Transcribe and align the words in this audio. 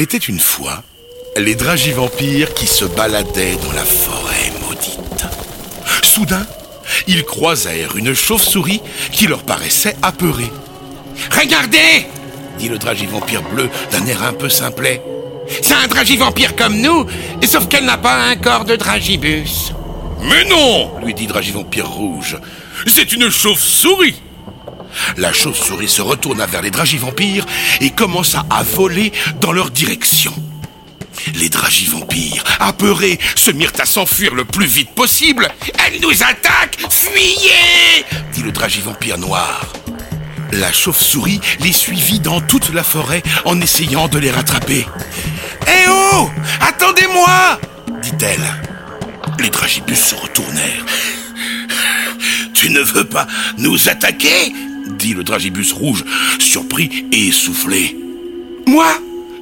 Il 0.00 0.04
était 0.04 0.16
une 0.16 0.40
fois 0.40 0.82
les 1.36 1.54
dragivampires 1.54 2.54
qui 2.54 2.66
se 2.66 2.86
baladaient 2.86 3.56
dans 3.56 3.72
la 3.72 3.84
forêt 3.84 4.50
maudite. 4.62 5.26
Soudain, 6.02 6.46
ils 7.06 7.22
croisèrent 7.22 7.96
une 7.96 8.14
chauve-souris 8.14 8.80
qui 9.12 9.26
leur 9.26 9.42
paraissait 9.42 9.94
apeurée. 10.00 10.50
Regardez 11.38 12.06
dit 12.58 12.70
le 12.70 12.78
dragivampire 12.78 13.42
bleu 13.42 13.68
d'un 13.92 14.06
air 14.06 14.22
un 14.22 14.32
peu 14.32 14.48
simplet. 14.48 15.02
C'est 15.60 15.74
un 15.74 15.86
dragivampire 15.86 16.56
comme 16.56 16.80
nous, 16.80 17.04
sauf 17.46 17.68
qu'elle 17.68 17.84
n'a 17.84 17.98
pas 17.98 18.22
un 18.22 18.36
corps 18.36 18.64
de 18.64 18.76
dragibus. 18.76 19.74
Mais 20.22 20.46
non 20.46 20.98
lui 21.04 21.12
dit 21.12 21.26
Dragivampire 21.26 21.90
rouge. 21.90 22.38
C'est 22.86 23.12
une 23.12 23.28
chauve-souris 23.28 24.22
La 25.16 25.32
chauve-souris 25.32 25.88
se 25.88 26.02
retourna 26.02 26.46
vers 26.46 26.62
les 26.62 26.70
dragivampires 26.70 27.46
et 27.80 27.90
commença 27.90 28.44
à 28.50 28.62
voler 28.62 29.12
dans 29.40 29.52
leur 29.52 29.70
direction. 29.70 30.32
Les 31.34 31.48
dragivampires, 31.48 32.44
apeurés, 32.60 33.18
se 33.34 33.50
mirent 33.50 33.72
à 33.78 33.86
s'enfuir 33.86 34.34
le 34.34 34.44
plus 34.44 34.66
vite 34.66 34.90
possible. 34.90 35.48
Elle 35.86 36.00
nous 36.00 36.22
attaque 36.22 36.78
Fuyez 36.88 38.04
dit 38.32 38.42
le 38.42 38.52
dragivampire 38.52 39.18
noir. 39.18 39.72
La 40.52 40.72
chauve-souris 40.72 41.40
les 41.60 41.72
suivit 41.72 42.20
dans 42.20 42.40
toute 42.40 42.72
la 42.72 42.82
forêt 42.82 43.22
en 43.44 43.60
essayant 43.60 44.08
de 44.08 44.18
les 44.18 44.30
rattraper. 44.30 44.86
Eh 45.66 45.88
oh 45.88 46.28
Attendez-moi 46.60 47.60
dit-elle. 48.02 48.40
Les 49.38 49.50
dragibus 49.50 49.98
se 49.98 50.14
retournèrent. 50.14 50.84
Tu 52.54 52.70
ne 52.70 52.80
veux 52.80 53.04
pas 53.04 53.26
nous 53.58 53.88
attaquer? 53.88 54.52
Dit 54.90 55.14
le 55.14 55.24
dragibus 55.24 55.72
rouge, 55.72 56.04
surpris 56.38 57.06
et 57.12 57.28
essoufflé. 57.28 57.96
Moi? 58.66 58.92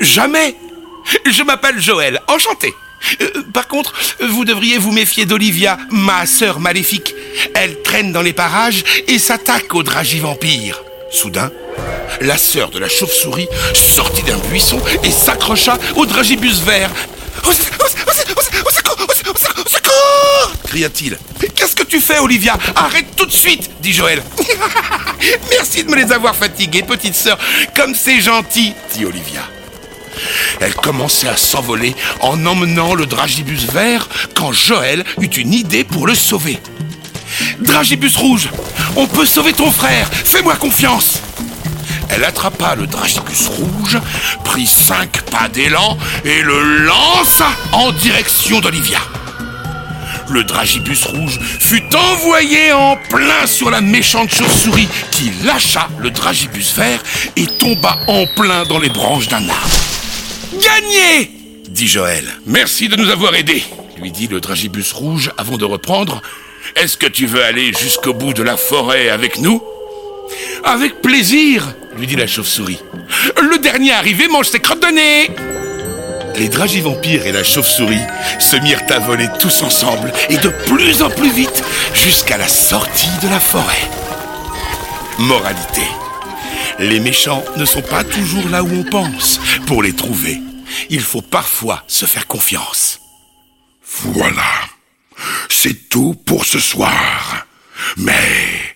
Jamais? 0.00 0.56
Je 1.26 1.42
m'appelle 1.42 1.80
Joël, 1.80 2.20
enchanté. 2.28 2.74
Euh, 3.20 3.42
par 3.52 3.66
contre, 3.68 3.94
vous 4.20 4.44
devriez 4.44 4.78
vous 4.78 4.92
méfier 4.92 5.26
d'Olivia, 5.26 5.78
ma 5.90 6.26
sœur 6.26 6.60
maléfique. 6.60 7.14
Elle 7.54 7.82
traîne 7.82 8.12
dans 8.12 8.22
les 8.22 8.32
parages 8.32 8.84
et 9.08 9.18
s'attaque 9.18 9.74
aux 9.74 9.82
dragivampires. 9.82 10.82
Soudain, 11.10 11.50
la 12.20 12.38
sœur 12.38 12.70
de 12.70 12.78
la 12.78 12.88
chauve-souris 12.88 13.48
sortit 13.74 14.22
d'un 14.22 14.38
buisson 14.50 14.80
et 15.02 15.10
s'accrocha 15.10 15.78
au 15.96 16.06
dragibus 16.06 16.60
vert. 16.60 16.90
Au, 17.46 17.52
secours 17.52 17.70
cria-t-il. 20.68 21.18
Tu 21.90 22.00
fais, 22.00 22.20
Olivia 22.20 22.56
Arrête 22.76 23.16
tout 23.16 23.26
de 23.26 23.32
suite 23.32 23.68
dit 23.80 23.92
Joël. 23.92 24.22
Merci 25.50 25.82
de 25.82 25.90
me 25.90 25.96
les 25.96 26.12
avoir 26.12 26.36
fatigués, 26.36 26.84
petite 26.84 27.16
sœur. 27.16 27.36
Comme 27.74 27.96
c'est 27.96 28.20
gentil, 28.20 28.74
dit 28.94 29.04
Olivia. 29.04 29.42
Elle 30.60 30.74
commençait 30.74 31.28
à 31.28 31.36
s'envoler 31.36 31.96
en 32.20 32.46
emmenant 32.46 32.94
le 32.94 33.06
dragibus 33.06 33.64
vert 33.64 34.08
quand 34.34 34.52
Joël 34.52 35.04
eut 35.20 35.26
une 35.26 35.52
idée 35.52 35.82
pour 35.82 36.06
le 36.06 36.14
sauver. 36.14 36.60
Dragibus 37.58 38.16
rouge, 38.16 38.50
on 38.94 39.08
peut 39.08 39.26
sauver 39.26 39.52
ton 39.52 39.72
frère, 39.72 40.08
fais-moi 40.12 40.54
confiance. 40.54 41.18
Elle 42.08 42.24
attrapa 42.24 42.76
le 42.76 42.86
dragibus 42.86 43.48
rouge, 43.48 43.98
prit 44.44 44.66
cinq 44.66 45.22
pas 45.22 45.48
d'élan 45.48 45.98
et 46.24 46.42
le 46.42 46.84
lança 46.84 47.48
en 47.72 47.90
direction 47.90 48.60
d'Olivia. 48.60 49.00
Le 50.30 50.44
dragibus 50.44 51.06
rouge 51.06 51.40
fut 51.40 51.82
envoyé 51.94 52.72
en 52.72 52.96
plein 52.96 53.46
sur 53.46 53.68
la 53.68 53.80
méchante 53.80 54.30
chauve-souris 54.30 54.88
qui 55.10 55.32
lâcha 55.44 55.88
le 55.98 56.10
dragibus 56.10 56.72
vert 56.76 57.02
et 57.36 57.46
tomba 57.46 57.98
en 58.06 58.26
plein 58.36 58.64
dans 58.64 58.78
les 58.78 58.90
branches 58.90 59.26
d'un 59.26 59.48
arbre. 59.48 59.76
Gagné 60.52 61.32
dit 61.68 61.88
Joël. 61.88 62.24
Merci 62.46 62.88
de 62.88 62.94
nous 62.94 63.10
avoir 63.10 63.34
aidés, 63.34 63.64
lui 64.00 64.12
dit 64.12 64.28
le 64.28 64.40
dragibus 64.40 64.92
rouge 64.92 65.32
avant 65.36 65.56
de 65.56 65.64
reprendre. 65.64 66.22
Est-ce 66.76 66.96
que 66.96 67.06
tu 67.06 67.26
veux 67.26 67.42
aller 67.42 67.72
jusqu'au 67.72 68.14
bout 68.14 68.32
de 68.32 68.44
la 68.44 68.56
forêt 68.56 69.08
avec 69.08 69.38
nous? 69.40 69.60
Avec 70.62 71.02
plaisir, 71.02 71.74
lui 71.96 72.06
dit 72.06 72.16
la 72.16 72.28
chauve-souris. 72.28 72.78
Le 73.42 73.58
dernier 73.58 73.92
arrivé 73.92 74.28
mange 74.28 74.46
ses 74.46 74.60
crottes 74.60 74.82
de 74.82 74.94
nez 74.94 75.30
Les 76.40 76.48
dragivampires 76.48 77.26
et 77.26 77.32
la 77.32 77.44
chauve-souris 77.44 78.00
se 78.38 78.56
mirent 78.56 78.80
à 78.88 78.98
voler 78.98 79.28
tous 79.38 79.60
ensemble 79.60 80.10
et 80.30 80.38
de 80.38 80.48
plus 80.48 81.02
en 81.02 81.10
plus 81.10 81.30
vite 81.30 81.62
jusqu'à 81.92 82.38
la 82.38 82.48
sortie 82.48 83.10
de 83.22 83.28
la 83.28 83.38
forêt. 83.38 83.90
Moralité. 85.18 85.82
Les 86.78 86.98
méchants 86.98 87.44
ne 87.58 87.66
sont 87.66 87.82
pas 87.82 88.04
toujours 88.04 88.48
là 88.48 88.62
où 88.62 88.72
on 88.72 88.84
pense. 88.84 89.38
Pour 89.66 89.82
les 89.82 89.92
trouver, 89.92 90.40
il 90.88 91.02
faut 91.02 91.20
parfois 91.20 91.84
se 91.86 92.06
faire 92.06 92.26
confiance. 92.26 93.00
Voilà. 93.84 94.50
C'est 95.50 95.90
tout 95.90 96.14
pour 96.24 96.46
ce 96.46 96.58
soir. 96.58 97.46
Mais 97.98 98.74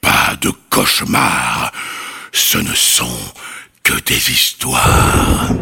pas 0.00 0.34
de 0.40 0.50
cauchemars. 0.68 1.70
Ce 2.32 2.58
ne 2.58 2.74
sont 2.74 3.32
que 3.84 3.94
des 4.00 4.32
histoires. 4.32 5.52